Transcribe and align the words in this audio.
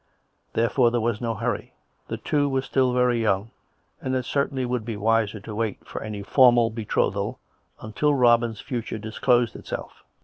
Therefore 0.53 0.89
there 0.89 0.99
was 0.99 1.21
no 1.21 1.35
hurry; 1.35 1.75
the 2.07 2.17
two 2.17 2.49
were 2.49 2.63
still 2.63 2.91
very 2.91 3.21
young, 3.21 3.51
and 4.01 4.15
it 4.15 4.25
certainly 4.25 4.65
would 4.65 4.83
be 4.83 4.97
wiser 4.97 5.39
to 5.41 5.53
wait 5.53 5.85
for 5.85 6.01
any 6.01 6.23
formal 6.23 6.71
betrothal 6.71 7.37
until 7.83 8.15
Robin's 8.15 8.61
future 8.61 8.97
disclosed 8.97 9.55
itself. 9.55 10.03